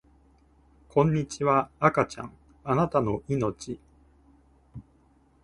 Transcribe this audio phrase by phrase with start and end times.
[0.89, 2.31] こんにちは赤ちゃん
[2.63, 3.77] あなたの生命